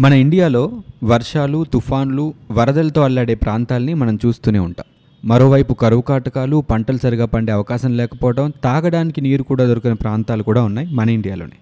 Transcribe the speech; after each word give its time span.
మన 0.00 0.12
ఇండియాలో 0.12 0.72
వర్షాలు 1.04 1.66
తుఫాన్లు 1.72 2.34
వరదలతో 2.50 3.02
అల్లాడే 3.02 3.34
ప్రాంతాల్ని 3.34 3.94
మనం 3.94 4.18
చూస్తూనే 4.26 4.58
ఉంటాం. 4.58 4.84
మరోవైపు 5.24 5.74
కరువు 5.74 6.00
కాటకాలు 6.00 6.64
పంటలు 6.70 6.96
సరిగా 6.96 7.24
పండే 7.24 7.52
అవకాశం 7.52 7.96
లేకపోవడం 7.96 8.52
తాగడానికి 8.64 9.20
నీరు 9.20 9.42
కూడా 9.42 9.64
దొరికిన 9.64 9.92
ప్రాంతాలు 9.92 10.42
కూడా 10.42 10.62
ఉన్నాయి 10.62 10.94
మన 10.94 11.10
ఇండియాలోనే. 11.10 11.56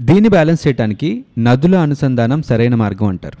దీన్ని 0.00 0.28
బ్యాలెన్స్ 0.28 0.66
చేయడానికి 0.66 1.24
నదుల 1.38 1.76
అనుసంధానం 1.76 2.42
సరైన 2.42 2.74
మార్గం 2.74 3.06
అంటారు. 3.06 3.38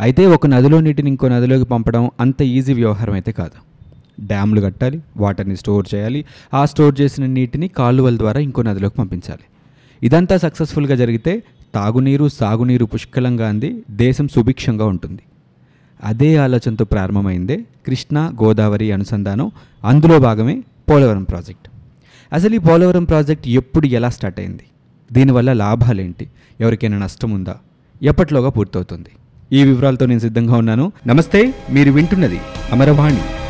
అయితే 0.00 0.26
ఒక 0.26 0.46
నదిలో 0.46 0.80
నీటిని 0.80 1.10
ఇంకో 1.10 1.28
నదిలోకి 1.28 1.64
పంపడం 1.64 2.10
అంత 2.20 2.42
ఈజీ 2.42 2.72
వ్యవహారం 2.72 3.12
అయితే 3.12 3.32
కాదు. 3.32 3.58
డ్యామ్లు 4.26 4.60
కట్టాలి 4.60 5.00
వాటర్ని 5.16 5.56
స్టోర్ 5.56 5.94
చేయాలి 5.94 6.24
ఆ 6.54 6.64
స్టోర్ 6.64 7.00
చేసిన 7.00 7.26
నీటిని 7.26 7.68
కాలువల 7.68 8.18
ద్వారా 8.18 8.40
ఇంకో 8.40 8.62
నదిలోకి 8.62 8.96
పంపించాలి. 8.96 9.44
ఇదంతా 10.02 10.36
సక్సెస్ఫుల్గా 10.36 10.94
జరిగితే 10.94 11.42
తాగునీరు 11.74 12.28
సాగునీరు 12.28 12.84
పుష్కలంగా 12.84 13.48
అంది 13.48 13.82
దేశం 13.90 14.28
సుభిక్షంగా 14.28 14.84
ఉంటుంది. 14.84 15.22
అదే 16.04 16.36
ఆలోచనతో 16.36 16.84
ప్రారంభమైందే 16.84 17.56
కృష్ణా 17.86 18.32
గోదావరి 18.42 18.92
అనుసంధానం 18.92 19.50
అందులో 19.84 20.18
భాగమే 20.18 20.62
పోలవరం 20.90 21.22
ప్రాజెక్ట్. 21.22 21.68
అసలు 22.32 22.54
ఈ 22.54 22.58
పోలవరం 22.58 23.04
ప్రాజెక్ట్ 23.04 23.48
ఎప్పుడు 23.48 23.86
ఎలా 23.86 24.08
స్టార్ట్ 24.08 24.40
అయింది? 24.40 24.62
దీనివల్ల 25.12 25.52
లాభాలేంటి? 25.52 26.28
ఎవరికైనా 26.60 26.98
నష్టం 26.98 27.30
ఉందా? 27.30 27.56
ఎప్పట్లోగా 28.02 28.48
పూర్తవుతుంది? 28.48 29.08
ఈ 29.52 29.62
వివరాలతో 29.62 30.06
నేను 30.06 30.20
సిద్ధంగా 30.20 30.56
ఉన్నాను. 30.56 30.92
నమస్తే 31.06 31.54
మీరు 31.72 31.92
వింటున్నది 31.92 32.40
అమరవాణి. 32.72 33.43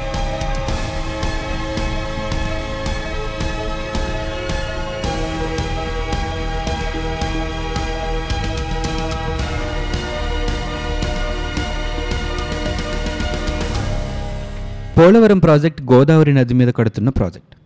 పోలవరం 14.99 15.39
ప్రాజెక్ట్ 15.39 15.83
గోదావరి 15.83 16.35
నది 16.35 16.55
మీద 16.55 16.73
కడుతున్న 16.77 17.09
ప్రాజెక్ట్. 17.09 17.57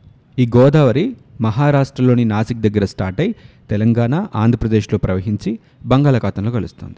ఈ 0.41 0.51
గోదావరి 0.57 1.17
మహారాష్ట్రలోని 1.41 2.25
నాసిక్ 2.25 2.59
దగ్గర 2.59 2.85
స్టార్ట్ 2.85 3.20
అయి 3.20 3.35
తెలంగాణ 3.70 4.27
ఆంధ్రప్రదేశ్లో 4.37 4.98
ప్రవహించి 4.98 5.59
బంగాళాఖాతంలో 5.87 6.51
కలుస్తుంది. 6.51 6.97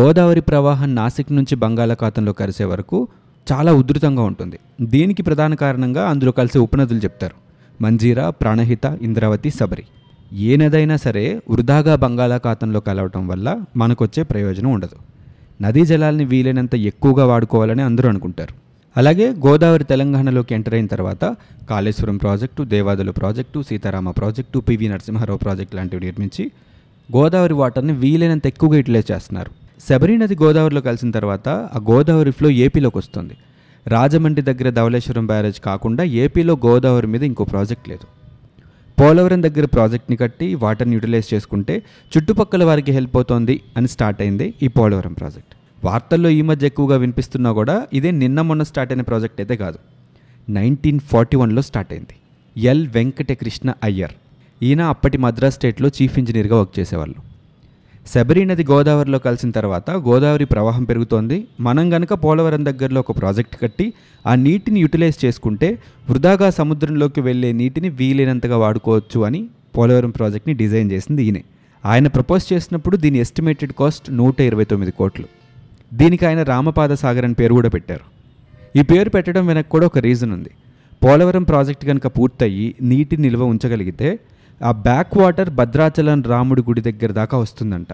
గోదావరి 0.00 0.40
ప్రవాహం 0.40 0.94
నాసిక్ 0.94 1.32
నుంచి 1.32 1.56
బంగాళాఖాతంలో 1.56 2.32
కలిసే 2.32 2.64
వరకు 2.64 3.08
చాలా 3.52 3.72
ఉధృతంగా 3.72 4.22
ఉంటుంది. 4.22 4.58
దీనికి 4.80 5.22
ప్రధాన 5.22 5.54
కారణంగా 5.54 6.08
అందులో 6.08 6.32
కలిసే 6.32 6.58
ఉపనదులు 6.58 6.98
చెప్తారు. 6.98 7.34
మంజీరా 7.82 8.30
ప్రాణహిత 8.30 8.98
ఇంద్రావతి 9.02 9.50
సబరి. 9.50 9.84
ఏ 10.32 10.56
నదైనా 10.56 10.96
సరే 10.96 11.42
వృధాగా 11.50 11.94
బంగాళాఖాతంలో 11.94 12.80
కలవటం 12.80 13.28
వల్ల 13.28 13.60
మనకొచ్చే 13.76 14.22
ప్రయోజనం 14.22 14.72
ఉండదు. 14.72 14.96
నదీ 15.62 15.86
జలాల్ని 15.86 16.24
వీలైనంత 16.24 16.74
ఎక్కువగా 16.74 17.26
వాడుకోవాలని 17.26 17.82
అందరూ 17.82 18.08
అనుకుంటారు. 18.08 18.71
అలాగే 18.96 19.26
గోదావరి 19.46 19.84
తెలంగాణలోకి 19.84 20.54
ఎంటర్ 20.54 20.74
అయిన 20.74 20.86
తర్వాత 20.86 21.24
Kaleshwaram 21.70 22.16
project 22.16 22.62
Devadula 22.62 23.10
project 23.10 23.62
Sitarama 23.68 24.10
project 24.10 24.58
PV 24.58 24.88
Narasimha Rao 24.88 25.38
project 25.38 25.76
లాంటివి 25.76 26.04
నిర్మించి 26.04 26.50
గోదావరి 27.16 27.54
వాటర్ని 27.54 27.92
వీలైనంత 27.92 28.46
ఎక్కువగా 28.46 28.76
యూటిలైజ్ 28.76 29.10
చేస్తున్నారు. 29.12 29.50
శబరి 29.88 30.18
నది 30.18 30.36
గోదావరిలో 30.42 30.80
కలిసిన 30.80 31.10
తర్వాత 31.10 31.48
ఆ 31.48 31.80
గోదావరి 31.90 32.30
ఫ్లో 32.30 32.50
ఏపీలోకి 32.50 32.98
వస్తుంది. 32.98 33.36
రాజమండ్రి 33.86 34.42
దగ్గర 34.42 34.70
ధవళేశ్వరం 34.70 35.26
బ్యారేజ్ 35.26 35.60
కాకుండా 35.60 36.04
ఏపీలో 36.04 36.58
గోదావరి 36.66 37.06
మీద 37.06 37.22
ఇంకో 37.22 37.44
ప్రాజెక్ట్ 37.44 37.88
లేదు. 37.88 38.06
పోలవరం 39.00 39.42
దగ్గర 39.42 39.64
ప్రాజెక్ట్ని 39.64 40.16
కట్టి 40.16 40.54
వాటర్ని 40.54 40.94
యూటిలైజ్ 40.94 41.34
చేసుకుంటే 41.34 41.82
చుట్టుపక్కల 42.12 42.64
వారికి 42.64 42.92
హెల్ప్ 42.92 43.16
అవుతోంది 43.16 43.60
అని 43.76 43.88
స్టార్ట్ 43.88 44.22
అయింది 44.22 44.54
ఈ 44.62 44.68
పోలవరం 44.68 45.12
ప్రాజెక్ట్. 45.12 45.54
వార్తల్లో 45.84 46.28
ఈ 46.28 46.42
మధ్య 46.42 46.66
ఎక్కువగా 46.66 46.96
వినిపిస్తున్నా 46.96 47.52
కూడా 47.52 47.86
ఇదే 47.92 48.10
నిన్న 48.10 48.40
మొన్న 48.40 48.62
స్టార్ట్ 48.62 48.92
అయిన 48.92 49.02
ప్రాజెక్ట్ 49.02 49.40
అయితే 49.40 49.56
కాదు. 49.56 49.78
నైన్టీన్ 50.48 51.00
ఫార్టీ 51.00 51.36
వన్లో 51.36 51.62
స్టార్ట్ 51.62 51.92
అయింది. 51.92 52.14
ఎల్ 52.68 52.88
వెంకటకృష్ణ 52.88 53.72
అయ్యర్. 53.82 54.10
ఈయన 54.62 54.82
అప్పటి 54.82 55.18
మద్రాస్ 55.18 55.54
స్టేట్లో 55.54 55.88
చీఫ్ 55.88 56.18
ఇంజనీర్గా 56.18 56.58
వర్క్ 56.58 56.78
చేసేవాళ్ళు. 56.78 57.32
శబరి 58.06 58.44
నది 58.44 58.64
గోదావరిలో 58.64 59.18
కలిసిన 59.18 59.50
తర్వాత 59.50 59.90
గోదావరి 59.90 60.44
ప్రవాహం 60.44 60.84
పెరుగుతోంది. 60.84 61.48
మనం 61.60 61.92
గనక 61.92 62.12
పోలవరం 62.12 62.64
దగ్గరలో 62.64 63.00
ఒక 63.00 63.18
ప్రాజెక్ట్ 63.18 63.62
కట్టి 63.62 63.92
ఆ 64.26 64.34
నీటిని 64.34 64.80
యూటిలైజ్ 64.80 65.24
చేసుకుంటే 65.24 65.78
వృధాగా 66.10 66.50
సముద్రంలోకి 66.50 67.20
వెళ్ళే 67.20 67.52
నీటిని 67.52 67.88
వీలైనంతగా 67.88 68.56
వాడుకోవచ్చు 68.56 69.20
అని 69.20 69.48
పోలవరం 69.76 70.10
ప్రాజెక్ట్ని 70.10 70.54
డిజైన్ 70.54 70.92
చేసింది 70.92 71.24
ఈయనే. 71.24 71.44
ఆయన 71.84 72.06
ప్రపోజ్ 72.08 72.52
చేసినప్పుడు 72.52 72.96
దీని 72.96 73.18
ఎస్టిమేటెడ్ 73.18 73.72
కాస్ట్ 73.72 74.10
నూట 74.10 74.40
ఇరవై 74.40 74.64
తొమ్మిది 74.64 74.92
కోట్లు. 74.92 75.41
దీనికి 75.92 76.26
ఆయన 76.26 76.42
రామపాద 76.42 76.90
సాగర్ 76.90 77.24
అని 77.24 77.34
పేరు 77.34 77.54
కూడా 77.54 77.68
పెట్టారు. 77.68 78.04
ఈ 78.78 78.82
పేరు 78.82 79.10
పెట్టడం 79.10 79.46
వెనక 79.46 79.68
కూడా 79.68 79.86
ఒక 79.86 79.98
రీజన్ 79.98 80.32
ఉంది. 80.32 80.50
పోలవరం 81.04 81.42
ప్రాజెక్ట్ 81.42 81.86
కనుక 81.86 82.06
పూర్తయి 82.06 82.74
నీటి 82.82 83.16
నిల్వ 83.16 83.44
ఉంచగలిగితే 83.44 84.18
ఆ 84.64 84.70
బ్యాక్ 84.70 85.18
వాటర్ 85.18 85.50
భద్రాచలం 85.50 86.22
రాముడి 86.22 86.62
గుడి 86.62 86.80
దగ్గర 86.80 87.12
దాకా 87.12 87.38
వస్తుందంట. 87.38 87.86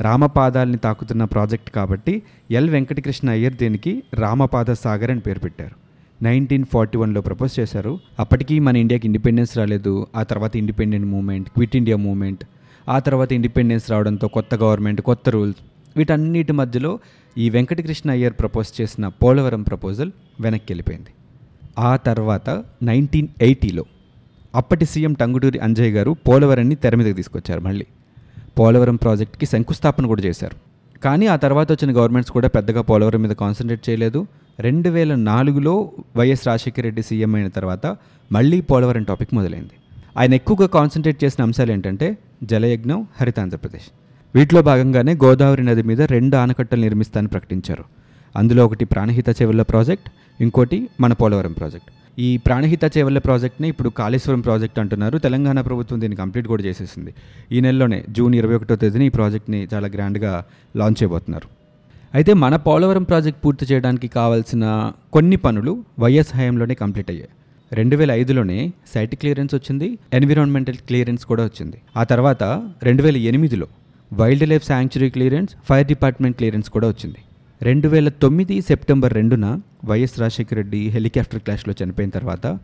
రామపాదాల్ని 0.00 0.78
తాకుతున్న 0.78 1.24
ప్రాజెక్ట్ 1.24 1.70
కాబట్టి 1.70 2.22
ఎల్ 2.50 2.70
వెంకటకృష్ణ 2.70 3.30
అయ్యర్ 3.30 3.54
దీనికి 3.54 4.02
రామపాద 4.14 4.72
సాగర్ 4.72 5.10
అని 5.10 5.20
పేరు 5.20 5.38
పెట్టారు. 5.38 5.74
నైన్టీన్ 6.24 6.64
ఫార్టీ 6.64 6.98
వన్లో 6.98 7.20
ప్రపోజ్ 7.20 7.60
చేశారు. 7.60 7.98
అప్పటికీ 8.20 8.58
మన 8.58 8.76
ఇండియాకి 8.76 9.06
ఇండిపెండెన్స్ 9.06 9.58
రాలేదు. 9.58 10.06
ఆ 10.16 10.22
తర్వాత 10.22 10.56
independent 10.56 11.06
movement 11.06 11.48
quit 11.48 11.76
India 11.76 11.96
movement 11.96 12.44
ఆ 12.88 12.98
తర్వాత 12.98 13.32
ఇండిపెండెన్స్ 13.32 13.90
రావడంతో 13.90 14.28
కొత్త 14.28 14.54
గవర్నమెంట్ 14.54 15.00
కొత్త 15.00 15.28
రూల్స్ 15.28 15.58
వీటన్నిటి 15.96 16.52
మధ్యలో 16.52 16.98
ఈ 17.38 17.50
వెంకటకృష్ణ 17.50 18.10
అయ్యర్ 18.10 18.32
ప్రపోజ్ 18.32 18.80
చేసిన 18.80 19.08
పోలవరం 19.08 19.62
ప్రపోజల్ 19.62 20.10
వెనక్కి 20.40 20.72
వెళ్ళిపోయింది. 20.72 21.10
ఆ 21.78 21.96
తర్వాత 21.96 22.64
నైన్టీన్ 22.82 23.28
ఎయిటీలో 23.42 23.84
అప్పటి 24.54 24.84
సీఎం 24.84 25.12
టంగుటూరి 25.12 25.58
అంజయ్ 25.58 25.92
గారు 25.92 26.16
పోలవరాన్ని 26.28 26.74
తెర 26.74 26.94
మీదకి 26.96 27.12
తీసుకొచ్చారు 27.12 27.60
మళ్ళీ. 27.60 27.86
పోలవరం 28.58 28.96
ప్రాజెక్ట్కి 28.96 29.46
శంకుస్థాపన 29.46 30.06
కూడా 30.06 30.22
చేశారు. 30.22 30.56
కానీ 31.04 31.26
ఆ 31.26 31.36
తర్వాత 31.36 31.72
వచ్చిన 31.72 31.96
గవర్నమెంట్స్ 31.96 32.32
కూడా 32.32 32.48
పెద్దగా 32.48 32.82
పోలవరం 32.82 33.22
మీద 33.22 33.30
కాన్సన్ట్రేట్ 33.30 33.88
చేయలేదు. 33.88 34.26
రెండు 34.60 34.88
వేల 34.88 35.14
నాలుగులో 35.14 35.90
వైఎస్ 36.16 36.46
రాజశేఖర 36.46 36.82
రెడ్డి 36.82 37.02
సీఎం 37.02 37.34
అయిన 37.34 37.48
తర్వాత 37.48 37.96
మళ్ళీ 38.32 38.60
పోలవరం 38.60 39.02
టాపిక్ 39.02 39.34
మొదలైంది. 39.34 39.76
ఆయన 40.16 40.34
ఎక్కువగా 40.34 40.66
కాన్సన్ట్రేట్ 40.66 41.24
చేసిన 41.24 41.42
అంశాలు 41.42 41.72
ఏంటంటే 41.72 42.18
జలయజ్ఞం 42.42 43.06
హరిత 43.20 43.40
ఆంధ్రప్రదేశ్. 43.40 43.88
వీటిలో 44.36 44.60
భాగంగానే 44.62 45.12
గోదావరి 45.24 45.62
నది 45.64 45.82
మీద 45.82 46.02
రెండు 46.02 46.36
ఆనకట్టలు 46.36 46.80
నిర్మిస్తానని 46.80 47.28
ప్రకటించారు. 47.28 47.84
అందులో 48.36 48.66
ఒకటి 48.66 48.84
ప్రాణహిత 48.84 49.28
చెవుల 49.30 49.62
ప్రాజెక్ట్ 49.62 50.08
ఇంకోటి 50.40 50.88
మన 51.00 51.12
పోలవరం 51.12 51.52
ప్రాజెక్ట్. 51.52 51.90
ఈ 52.18 52.36
ప్రాణహిత 52.36 52.84
చేవల్ల 52.98 53.18
ప్రాజెక్ట్ని 53.18 53.68
ఇప్పుడు 53.68 53.88
కాళేశ్వరం 53.88 54.40
ప్రాజెక్ట్ 54.40 54.78
అంటున్నారు. 54.78 55.18
తెలంగాణ 55.18 55.60
ప్రభుత్వం 55.60 56.00
దీన్ని 56.00 56.16
కంప్లీట్ 56.16 56.48
కూడా 56.48 56.62
చేసేసింది. 56.62 57.14
ఈ 57.52 57.60
నెలలోనే 57.60 58.04
జూన్ 58.10 58.34
ఇరవై 58.34 58.54
ఒకటో 58.54 58.76
తేదీన 58.76 59.02
ఈ 59.02 59.08
ప్రాజెక్ట్ని 59.08 59.68
చాలా 59.74 59.88
గ్రాండ్గా 59.88 60.44
లాంచ్ 60.76 61.02
చేయబోతున్నారు. 61.02 61.48
అయితే 62.14 62.32
మన 62.32 62.56
పోలవరం 62.56 63.02
ప్రాజెక్ట్ 63.02 63.40
పూర్తి 63.44 63.66
చేయడానికి 63.72 64.08
కావాల్సిన 64.08 64.92
కొన్ని 65.12 65.36
పనులు 65.36 65.84
వైఎస్ 65.98 66.36
హయాంలోనే 66.36 66.74
కంప్లీట్ 66.74 67.10
అయ్యాయి. 67.10 67.32
రెండు 67.72 67.96
వేల 67.96 68.10
ఐదులోనే 68.10 68.72
సైట్ 68.94 69.14
క్లియరెన్స్ 69.14 69.54
వచ్చింది 69.54 69.98
ఎన్విరాన్మెంటల్ 70.12 70.76
క్లియరెన్స్ 70.76 71.26
కూడా 71.26 71.44
వచ్చింది. 71.44 71.78
ఆ 71.96 72.04
తర్వాత 72.04 72.42
రెండు 72.82 73.02
వేల 73.02 73.16
ఎనిమిదిలో 73.16 73.66
wildlife 74.48 74.64
sanctuary 74.66 75.10
clearance 75.10 75.54
fire 75.68 75.86
department 75.86 76.36
clearance 76.36 76.70
కూడా 76.70 76.88
వచ్చింది. 76.88 77.18
రెండు 77.62 77.88
వేల 77.88 78.08
తొమ్మిది 78.08 78.60
సెప్టెంబర్ 78.60 79.14
రెండున 79.14 79.60
Y S 79.84 80.20
Rajasekhara 80.20 80.56
Reddy 80.56 80.88
helicopter 80.88 81.40
క్లాష్లో 81.40 81.74
చనిపోయిన 81.84 82.10
తర్వాత 82.10 82.58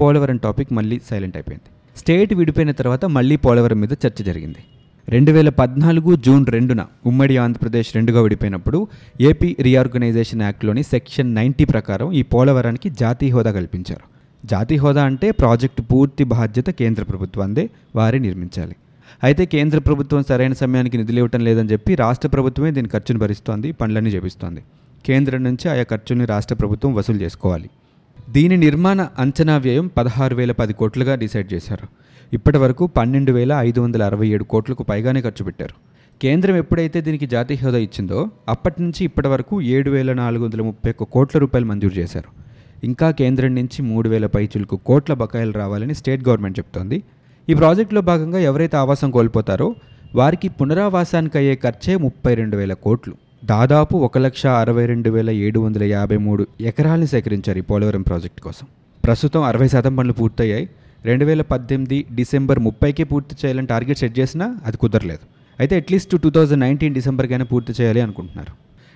పోలవరం 0.00 0.36
టాపిక్ 0.36 0.72
మళ్ళీ 0.72 1.00
సైలెంట్ 1.10 1.36
అయిపోయింది. 1.36 1.98
స్టేట్ 1.98 2.34
విడిపోయిన 2.34 2.70
తర్వాత 2.70 3.04
మళ్ళీ 3.04 3.36
పోలవరం 3.36 3.80
మీద 3.80 3.92
చర్చ 3.92 4.22
జరిగింది. 4.22 4.58
రెండు 5.08 5.32
వేల 5.32 5.48
పద్నాలుగు 5.48 6.16
జూన్ 6.16 6.46
రెండున 6.46 6.86
ఉమ్మడి 7.06 7.36
ఆంధ్రప్రదేశ్ 7.36 7.96
రెండుగా 7.96 8.20
విడిపోయినప్పుడు 8.22 8.88
ఏపీ 9.20 9.56
రీఆర్గనైజేషన్ 9.60 10.42
యాక్ట్లోని 10.42 10.82
సెక్షన్ 10.82 11.34
నైంటీ 11.34 11.64
ప్రకారం 11.64 12.12
ఈ 12.12 12.22
పోలవరానికి 12.22 12.90
జాతీయ 12.90 13.30
హోదా 13.30 13.52
కల్పించారు. 13.52 14.04
జాతీయ 14.46 14.78
హోదా 14.78 15.02
అంటే 15.02 15.30
ప్రాజెక్టు 15.30 15.82
పూర్తి 15.82 16.24
బాధ్యత 16.24 16.70
కేంద్ర 16.70 17.02
ప్రభుత్వందే 17.02 17.70
వారే 17.96 18.18
నిర్మించాలి. 18.18 18.76
అయితే 19.22 19.44
కేంద్ర 19.44 19.78
ప్రభుత్వం 19.78 20.22
సరైన 20.22 20.52
సమయానికి 20.52 20.96
నిధులు 20.96 21.16
ఇవ్వటం 21.16 21.40
లేదని 21.40 21.68
చెప్పి 21.68 21.94
రాష్ట్ర 21.94 22.28
ప్రభుత్వమే 22.28 22.70
దీని 22.70 22.88
ఖర్చును 22.88 23.18
భరిస్తోంది 23.18 23.72
పనులన్నీ 23.72 24.10
చేపిస్తోంది. 24.10 24.62
కేంద్రం 25.06 25.44
నుంచి 25.44 25.70
ఆయా 25.70 25.82
ఖర్చుల్ని 25.82 26.24
రాష్ట్ర 26.24 26.54
ప్రభుత్వం 26.54 26.94
వసూలు 26.94 27.18
చేసుకోవాలి. 27.18 27.70
దీని 28.30 28.56
నిర్మాణ 28.56 29.08
అంచనా 29.18 29.56
వ్యయం 29.56 29.90
పదహారు 29.96 30.34
వేల 30.34 30.52
పది 30.52 30.72
కోట్లుగా 30.72 31.14
డిసైడ్ 31.14 31.54
చేశారు. 31.54 31.88
ఇప్పటి 32.32 32.58
వరకు 32.58 32.86
పన్నెండు 32.86 33.32
వేల 33.32 33.52
ఐదు 33.52 33.80
వందల 33.80 34.02
అరవై 34.02 34.28
ఏడు 34.28 34.44
కోట్లకు 34.44 34.82
పైగానే 34.82 35.20
ఖర్చు 35.20 35.44
పెట్టారు. 35.44 35.74
కేంద్రం 36.22 36.56
ఎప్పుడైతే 36.56 37.00
దీనికి 37.00 37.26
జాతీయ 37.26 37.56
హోదా 37.64 37.78
ఇచ్చిందో 37.78 38.30
అప్పటి 38.48 38.82
నుంచి 38.82 39.04
ఇప్పటి 39.04 39.28
వరకు 39.28 39.62
ఏడు 39.62 39.90
వేల 39.90 40.12
నాలుగు 40.12 40.44
వందల 40.44 40.62
ముప్పై 40.62 40.90
ఒక్క 40.90 41.02
కోట్ల 41.02 41.38
రూపాయలు 41.38 41.66
మంజూరు 41.66 41.94
చేశారు. 41.94 42.28
ఇంకా 42.84 43.10
కేంద్రం 43.10 43.54
నుంచి 43.54 43.82
మూడు 43.82 44.08
వేల 44.08 44.26
పైచులకు 44.26 44.76
కోట్ల 44.76 45.14
బకాయిలు 45.14 45.52
రావాలని 45.52 45.94
స్టేట్ 45.94 46.28
గవర్నమెంట్ 46.28 46.58
చెప్తోంది. 46.58 47.02
ఈ 47.50 47.54
ప్రాజెక్టులో 47.54 48.00
భాగంగా 48.00 48.38
ఎవరైతే 48.38 48.76
ఆవాసం 48.76 49.10
కోల్పోతారో 49.10 49.74
వారికి 50.14 50.48
పునరావాసానికి 50.48 51.38
అయ్యే 51.38 51.54
ఖర్చే 51.54 51.96
ముప్పై 51.96 52.34
రెండు 52.34 52.56
వేల 52.56 52.72
కోట్లు. 52.72 53.14
దాదాపు 53.44 53.96
ఒక 53.96 54.18
లక్ష 54.18 54.46
అరవై 54.46 54.86
రెండు 54.86 55.10
వేల 55.10 55.30
ఏడు 55.30 55.60
వందల 55.60 55.82
యాభై 55.82 56.16
మూడు 56.16 56.46
ఎకరాలను 56.60 57.06
సేకరించారు 57.06 57.58
ఈ 57.58 57.60
పోలవరం 57.60 58.02
ప్రాజెక్టు 58.02 58.42
కోసం. 58.42 58.66
ప్రస్తుతం 59.04 59.42
అరవై 59.42 59.68
శాతం 59.68 59.96
పనులు 59.96 60.12
పూర్తయ్యాయి. 60.12 60.68
రెండు 61.04 61.24
వేల 61.24 61.42
పద్దెనిమిది 61.42 62.06
డిసెంబర్ 62.14 62.58
ముప్పైకే 62.58 63.04
పూర్తి 63.04 63.36
చేయాలని 63.44 63.66
టార్గెట్ 63.66 63.98
సెట్ 63.98 64.18
చేసినా 64.18 64.56
అది 64.66 64.76
కుదరలేదు. 64.76 65.24
అయితే 65.60 65.76
at least 65.76 66.16
two 66.22 66.30
thousand 66.30 66.60
nineteen 66.60 66.94
డిసెంబర్కైనా 66.94 67.44
పూర్తి 67.44 67.82
చేయాలి 67.82 68.00
అనుకుంటున్నారు. 68.00 68.52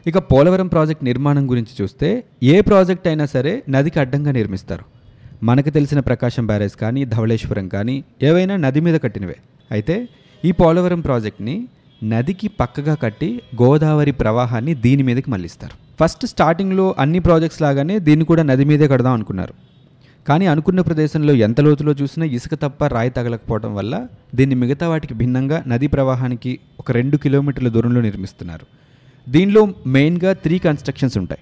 ఇక 0.08 0.18
పోలవరం 0.18 0.66
ప్రాజెక్ట్ 0.66 1.04
నిర్మాణం 1.04 1.50
గురించి 1.50 1.82
చూస్తే 1.82 2.24
ఏ 2.42 2.60
ప్రాజెక్ట్ 2.60 3.08
అయినా 3.08 3.26
సరే 3.26 3.62
నదికి 3.68 4.00
అడ్డంగా 4.00 4.32
నిర్మిస్తారు. 4.32 4.93
మనకు 5.42 5.70
తెలిసిన 5.70 6.00
ప్రకాశం 6.00 6.46
బ్యారేజ్ 6.46 6.76
కానీ 6.76 7.04
ధవళేశ్వరం 7.04 7.68
కానీ 7.68 8.04
ఏవైనా 8.22 8.56
నది 8.56 8.80
మీద 8.80 9.00
కట్టినవే. 9.00 9.36
అయితే 9.70 10.08
ఈ 10.44 10.52
పోలవరం 10.52 11.00
ప్రాజెక్ట్ని 11.00 11.68
నదికి 12.04 12.48
పక్కగా 12.48 12.94
కట్టి 12.94 13.42
గోదావరి 13.62 14.12
ప్రవాహాన్ని 14.12 14.74
దీని 14.74 15.02
మీదకి 15.02 15.30
మళ్ళిస్తారు. 15.30 15.72
ఫస్ట్ 16.00 16.26
స్టార్టింగ్లో 16.26 16.94
అన్ని 16.98 17.18
ప్రాజెక్ట్స్ 17.18 17.62
లాగానే 17.62 17.98
దీన్ని 17.98 18.24
కూడా 18.24 18.42
నది 18.42 18.64
మీదే 18.64 18.88
కడదాం 18.88 19.12
అనుకున్నారు. 19.12 19.54
కానీ 20.28 20.46
అనుకున్న 20.46 20.80
ప్రదేశంలో 20.80 21.34
ఎంత 21.34 21.60
లోతులో 21.60 21.92
చూసినా 21.92 22.26
ఇసుక 22.26 22.54
తప్ప 22.54 22.86
రాయి 22.86 23.10
తగలకపోవడం 23.10 23.74
వల్ల 23.74 24.06
దీన్ని 24.34 24.56
మిగతా 24.56 24.88
వాటికి 24.88 25.14
భిన్నంగా 25.14 25.64
నదీ 25.66 25.86
ప్రవాహానికి 25.86 26.58
ఒక 26.78 26.90
రెండు 26.90 27.16
కిలోమీటర్ల 27.16 27.68
దూరంలో 27.68 28.00
నిర్మిస్తున్నారు. 28.00 28.66
దీనిలో 29.28 29.68
మెయిన్గా 29.86 30.32
త్రీ 30.32 30.58
కన్స్ట్రక్షన్స్ 30.58 31.18
ఉంటాయి. 31.18 31.40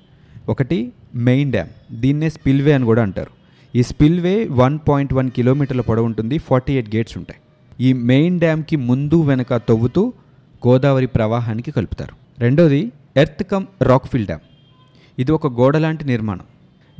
ఒకటి 0.48 0.92
మెయిన్ 1.14 1.50
డ్యామ్ 1.50 2.00
దీన్నే 2.00 2.28
స్పిల్వే 2.28 2.72
అని 2.72 2.84
కూడా 2.84 3.02
అంటారు. 3.02 3.41
ఈ 3.74 3.82
స్పిల్వే 3.82 4.48
వన్ 4.50 4.78
పాయింట్ 4.88 5.14
వన్ 5.14 5.30
కిలోమీటర్ల 5.30 5.80
పొడవు 5.80 6.04
ఉంటుంది 6.04 6.38
ఫార్టీ 6.38 6.72
ఎయిట్ 6.72 6.96
గేట్స్ 6.96 7.18
ఉంటాయి. 7.18 7.40
ఈ 7.88 7.92
మెయిన్ 7.92 8.40
డ్యామ్కి 8.40 8.76
ముందు 8.76 9.22
వెనక 9.22 9.56
తవ్వుతూ 9.56 10.12
గోదావరి 10.66 11.06
ప్రవాహానికి 11.06 11.70
కలుపుతారు. 11.70 12.14
రెండోది 12.38 12.92
ఎర్త్ 13.16 13.44
కమ్ 13.44 13.66
రాక్ఫిల్ 13.82 14.26
డ్యామ్. 14.26 14.40
ఇది 15.18 15.32
ఒక 15.32 15.46
గోడ 15.46 15.76
లాంటి 15.76 16.04
నిర్మాణం. 16.04 16.42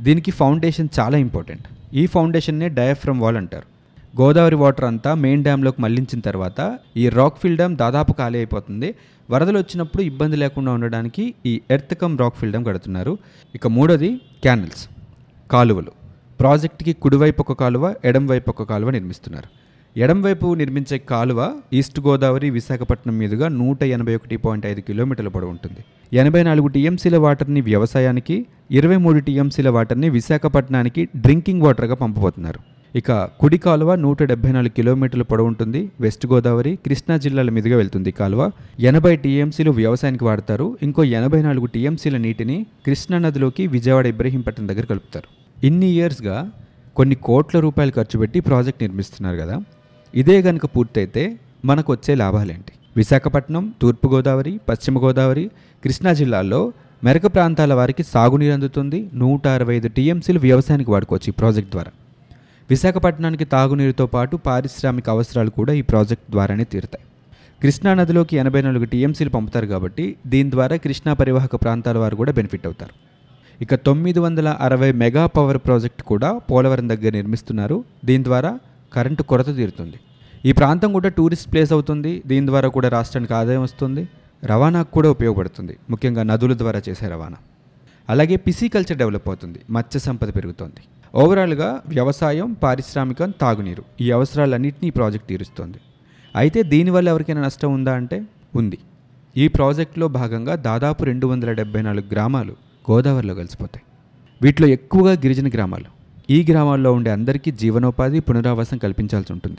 దీనికి 0.01 0.31
ఫౌండేషన్ 0.31 0.87
చాలా 0.99 1.17
ఇంపార్టెంట్. 1.17 1.63
ఈ 1.93 2.05
ఫౌండేషన్నే 2.05 2.69
డయాఫ్రమ్ 2.69 3.21
వాల్ 3.21 3.37
అంటారు. 3.37 3.65
గోదావరి 4.21 4.55
వాటర్ 4.55 4.85
అంతా 4.85 5.13
మెయిన్ 5.13 5.43
డ్యామ్లోకి 5.43 5.81
మళ్ళించిన 5.81 6.19
తర్వాత 6.19 6.79
ఈ 6.97 7.09
రాక్ఫిల్ 7.09 7.55
డ్యామ్ 7.55 7.77
దాదాపు 7.77 8.13
ఖాళీ 8.13 8.37
అయిపోతుంది. 8.39 8.95
వరదలు 9.29 9.57
వచ్చినప్పుడు 9.57 10.03
ఇబ్బంది 10.03 10.35
లేకుండా 10.35 10.71
ఉండడానికి 10.71 11.33
ఈ 11.45 11.61
ఎర్త్ 11.71 11.95
కమ్ 11.95 12.17
రాక్ఫిల్ 12.17 12.51
డ్యామ్ 12.51 12.65
కడుతున్నారు. 12.65 13.17
ఇక 13.55 13.67
మూడోది 13.67 14.15
క్యానల్స్. 14.15 14.89
కాలువలు. 15.51 16.02
ప్రాజెక్ట్కి 16.39 16.93
కుడివైపు 16.93 17.41
ఒక 17.41 17.53
కాలువ 17.59 17.93
ఎడంవైపు 18.05 18.49
ఒక 18.49 18.63
కాలువ 18.63 18.89
నిర్మిస్తున్నారు. 18.89 19.49
ఎడంవైపు 19.97 20.53
నిర్మించే 20.53 20.97
కాలువ 20.97 21.53
ఈస్ట్ 21.73 21.99
గోదావరి 21.99 22.49
విశాఖపట్నం 22.49 23.17
మీదుగా 23.17 23.47
నూట 23.47 23.83
ఎనభై 23.83 24.15
ఒకటి 24.15 24.37
పాయింట్ 24.37 24.65
ఐదు 24.65 24.81
కిలోమీటర్ల 24.81 25.27
పొడవు 25.27 25.49
ఉంటుంది. 25.49 25.81
ఎనభై 26.13 26.43
నాలుగు 26.43 26.67
టీఎంసీల 26.67 27.17
వాటర్ని 27.17 27.61
వ్యవసాయానికి 27.61 28.45
ఇరవై 28.71 28.95
మూడు 28.95 29.19
టీఎంసీల 29.19 29.69
వాటర్ని 29.69 30.09
విశాఖపట్నానికి 30.09 31.09
డ్రింకింగ్ 31.15 31.61
వాటర్గా 31.61 31.95
పంపబోతున్నారు. 31.95 32.59
ఇక 32.95 33.11
కుడి 33.39 33.57
కాలువ 33.57 33.95
నూట 33.95 34.23
డెబ్బై 34.23 34.51
నాలుగు 34.51 34.69
కిలోమీటర్ల 34.69 35.23
పొడవు 35.23 35.47
ఉంటుంది. 35.47 35.91
వెస్ట్ 35.99 36.27
గోదావరి 36.27 36.75
కృష్ణా 36.75 37.17
జిల్లాల 37.17 37.49
మీదుగా 37.49 37.77
వెళ్తుంది 37.77 38.11
కాలువ. 38.11 38.51
ఎనభై 38.79 39.15
టీఎంసీలు 39.15 39.71
వ్యవసాయానికి 39.71 40.25
వాడతారు. 40.25 40.77
ఇంకో 40.83 41.03
ఎనభై 41.03 41.41
నాలుగు 41.41 41.65
టీఎంసీల 41.65 42.17
నీటిని 42.17 42.65
కృష్ణా 42.85 43.17
నదిలోకి 43.17 43.67
విజయవాడ 43.67 44.05
ఇబ్రహీంపట్నం 44.07 44.67
దగ్గర 44.67 44.85
కలుపుతారు. 44.85 45.42
ఇన్ని 45.63 45.87
ఇయర్స్గా 45.87 46.51
కొన్ని 46.95 47.15
కోట్ల 47.15 47.59
రూపాయలు 47.59 47.91
ఖర్చు 47.91 48.19
పెట్టి 48.19 48.39
ప్రాజెక్ట్ 48.39 48.83
నిర్మిస్తున్నారు 48.83 49.37
కదా. 49.37 49.61
ఇదే 50.15 50.41
కనుక 50.41 50.65
పూర్తయితే 50.65 51.39
మనకు 51.65 51.91
వచ్చే 51.91 52.15
లాభాలేంటి? 52.15 52.71
విశాఖపట్నం 52.97 53.73
తూర్పుగోదావరి 53.81 54.59
పశ్చిమ 54.69 55.03
గోదావరి 55.03 55.51
కృష్ణా 55.83 56.13
జిల్లాల్లో 56.13 56.73
మెరక 57.03 57.25
ప్రాంతాల 57.25 57.73
వారికి 57.73 58.03
సాగునీరు 58.03 58.53
అందుతుంది. 58.53 59.09
నూట 59.13 59.47
అరవై 59.47 59.75
ఐదు 59.75 59.87
టీఎంసీలు 59.87 60.39
వ్యవసాయానికి 60.39 60.91
వాడుకోవచ్చు 60.91 61.29
ఈ 61.29 61.31
ప్రాజెక్ట్ 61.31 61.71
ద్వారా. 61.71 61.91
విశాఖపట్నానికి 62.69 63.45
తాగునీరుతో 63.45 64.05
పాటు 64.05 64.35
పారిశ్రామిక 64.35 65.09
అవసరాలు 65.09 65.49
కూడా 65.49 65.73
ఈ 65.73 65.81
ప్రాజెక్ట్ 65.81 66.31
ద్వారానే 66.31 66.63
తీరుతాయి. 66.63 67.05
కృష్ణా 67.61 67.93
నదిలోకి 67.93 68.37
ఎనభై 68.37 68.61
నాలుగు 68.61 68.85
టీఎంసీలు 68.85 69.29
పంపుతారు 69.29 69.65
కాబట్టి 69.65 70.15
దీని 70.27 70.51
ద్వారా 70.51 70.75
కృష్ణా 70.75 71.13
పరివాహక 71.13 71.55
ప్రాంతాల 71.55 71.97
వారు 71.97 72.15
కూడా 72.15 72.31
బెనిఫిట్ 72.31 72.65
అవుతారు. 72.65 73.12
ఇక 73.63 73.75
తొమ్మిది 73.75 74.19
వందల 74.19 74.57
అరవై 74.59 74.91
మెగా 74.91 75.25
పవర్ 75.25 75.57
ప్రాజెక్ట్ 75.57 76.03
కూడా 76.03 76.37
పోలవరం 76.37 76.89
దగ్గర 76.89 77.11
నిర్మిస్తున్నారు. 77.13 77.83
దీని 78.05 78.23
ద్వారా 78.23 78.59
కరెంటు 78.93 79.23
కొరత 79.23 79.55
తీరుతుంది. 79.55 79.97
ఈ 80.45 80.51
ప్రాంతం 80.51 80.93
కూడా 80.93 81.09
టూరిస్ట్ 81.09 81.51
ప్లేస్ 81.51 81.71
అవుతుంది. 81.71 82.23
దీని 82.25 82.47
ద్వారా 82.47 82.67
కూడా 82.67 82.89
రాష్ట్రానికి 82.89 83.33
ఆదాయం 83.33 83.61
వస్తుంది. 83.61 84.07
రవాణాకు 84.45 84.91
కూడా 84.91 85.09
ఉపయోగపడుతుంది. 85.09 85.77
ముఖ్యంగా 85.89 86.23
నదుల 86.23 86.57
ద్వారా 86.57 86.81
చేసే 86.89 87.07
రవాణా. 87.07 87.37
అలాగే 88.09 88.35
పిసికల్చర్ 88.35 88.97
డెవలప్ 88.97 89.27
అవుతుంది. 89.27 89.59
మత్స్య 89.69 89.99
సంపద 89.99 90.35
పెరుగుతోంది. 90.35 90.81
ఓవరాల్గా 91.15 91.81
వ్యవసాయం 91.87 92.53
పారిశ్రామికం 92.63 93.33
తాగునీరు 93.41 93.83
ఈ 94.01 94.11
అవసరాలన్నింటినీ 94.11 94.87
ఈ 94.87 94.91
ప్రాజెక్ట్ 94.91 95.27
తీరుస్తోంది. 95.27 95.77
అయితే 96.35 96.63
దీనివల్ల 96.63 97.09
ఎవరికైనా 97.09 97.41
నష్టం 97.41 97.73
ఉందా 97.73 97.93
అంటే? 97.93 98.23
ఉంది. 98.55 98.77
ఈ 99.37 99.47
ప్రాజెక్టులో 99.47 100.07
భాగంగా 100.07 100.55
దాదాపు 100.55 101.03
రెండు 101.03 101.27
వందల 101.27 101.51
డెబ్బై 101.51 101.81
నాలుగు 101.81 102.05
గ్రామాలు 102.11 102.72
గోదావరిలో 102.91 103.35
కలిసిపోతాయి. 103.35 103.83
వీటిలో 104.41 104.67
ఎక్కువగా 104.67 105.11
గిరిజన 105.11 105.47
గ్రామాలు. 105.47 105.85
ఈ 106.29 106.45
గ్రామాల్లో 106.49 106.93
ఉండే 106.93 107.11
అందరికీ 107.11 107.51
జీవనోపాధి 107.51 108.19
పునరావాసం 108.19 108.77
కల్పించాల్సి 108.77 109.33
ఉంటుంది. 109.33 109.57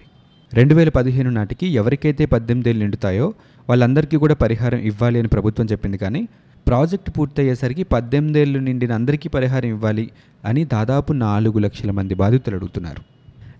రెండు 0.55 0.75
వేల 0.75 0.88
పదిహేను 0.88 1.31
నాటికి 1.31 1.67
ఎవరికైతే 1.67 2.26
పద్దెనిమిదేళ్ళు 2.26 2.82
నిండుతాయో 2.82 3.35
వాళ్ళందరికీ 3.69 4.17
కూడా 4.17 4.35
పరిహారం 4.35 4.79
ఇవ్వాలి 4.79 5.19
అని 5.19 5.29
ప్రభుత్వం 5.29 5.67
చెప్పింది 5.73 5.99
కానీ 5.99 6.29
ప్రాజెక్టు 6.67 7.11
పూర్తయ్యేసరికి 7.11 7.82
పద్దెనిమిదేళ్ళు 7.82 8.59
నిండిన 8.59 8.93
అందరికీ 8.93 9.29
పరిహారం 9.29 9.69
ఇవ్వాలి 9.69 10.11
అని 10.44 10.65
దాదాపు 10.65 11.12
నాలుగు 11.12 11.59
లక్షల 11.59 11.91
మంది 11.91 12.15
బాధితులు 12.15 12.56
అడుగుతున్నారు. 12.56 13.03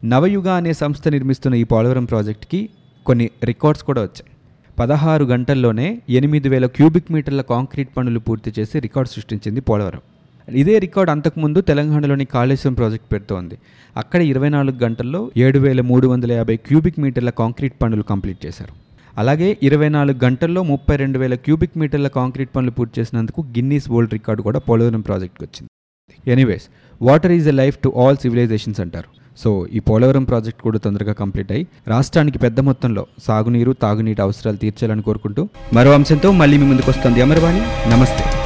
నవయుగ 0.06 0.49
అనే 0.49 0.72
సంస్థ 0.72 1.08
నిర్మిస్తున్న 1.08 1.56
ఈ 1.56 1.64
పోలవరం 1.64 2.05
ప్రాజెక్ట్కి 2.05 2.69
కొన్ని 3.06 3.31
రికార్డ్స్ 3.44 3.84
కూడా 3.84 4.02
వచ్చాయి. 4.02 4.33
పదహారు 4.79 5.25
గంటల్లోనే 5.25 5.99
ఎనిమిది 6.11 6.49
వేల 6.49 6.67
క్యూబిక్ 6.67 7.12
మీటర్ల 7.12 7.41
కాంక్రీట్ 7.41 7.91
పనులు 7.97 8.21
పూర్తి 8.21 8.53
చేసి 8.59 8.81
రికార్డు 8.81 9.11
సృష్టించింది 9.11 9.61
పోలవరం. 9.61 10.00
ఇదే 10.49 10.79
రికార్డ్ 10.79 11.11
అంతకుముందు 11.11 11.61
తెలంగాణలోని 11.61 12.25
కాళేశ్వరం 12.25 12.75
ప్రాజెక్ట్ 12.75 13.12
పెడుతోంది. 13.12 13.59
అక్కడ 13.97 14.21
ఇరవై 14.23 14.49
నాలుగు 14.49 14.76
గంటల్లో 14.85 15.31
ఏడు 15.37 15.59
వేల 15.59 15.81
మూడు 15.81 16.06
వందల 16.06 16.32
యాభై 16.32 16.56
క్యూబిక్ 16.56 17.00
మీటర్ల 17.00 17.31
కాంక్రీట్ 17.31 17.76
పనులు 17.82 18.03
కంప్లీట్ 18.03 18.47
చేశారు. 18.47 18.75
అలాగే 19.19 19.56
ఇరవై 19.62 19.88
నాలుగు 19.88 20.25
గంటల్లో 20.25 20.62
ముప్పై 20.62 20.97
రెండు 20.97 21.19
వేల 21.19 21.35
క్యూబిక్ 21.35 21.79
మీటర్ల 21.79 22.09
కాంక్రీట్ 22.09 22.56
పనులు 22.56 22.70
పూర్తి 22.70 23.00
చేసినందుకు 23.00 23.43
గిన్నీస్ 23.43 23.91
వరల్డ్ 23.91 24.12
రికార్డు 24.12 24.43
కూడా 24.43 24.58
పోలవరం 24.58 25.01
ప్రాజెక్ట్కి 25.01 25.44
వచ్చింది. 25.44 25.70
Anyways 26.29 26.63
water 27.03 27.33
is 27.33 27.49
a 27.49 27.51
life 27.51 27.79
to 27.79 27.93
all 27.97 28.17
civilisations 28.17 28.81
అంటారు. 28.81 29.09
సో 29.39 29.67
ఈ 29.73 29.79
పోలవరం 29.79 30.25
ప్రాజెక్ట్ 30.25 30.63
కూడా 30.63 30.79
తొందరగా 30.79 31.13
కంప్లీట్ 31.13 31.53
అయ్యి 31.53 31.67
రాష్ట్రానికి 31.89 32.39
పెద్ద 32.39 32.61
మొత్తంలో 32.61 33.06
సాగునీరు 33.23 33.73
తాగునీటి 33.73 34.23
అవసరాలు 34.23 34.56
తీర్చాలని 34.56 35.03
కోరుకుంటూ 35.03 35.49
మరో 35.73 35.93
అంశంతో 35.93 36.33
మళ్ళీ 36.33 36.59
మీ 36.59 36.67
ముందుకు 36.67 36.91
వస్తుంది 36.91 37.23
అమర్వాణి. 37.23 37.91
నమస్తే. 37.91 38.44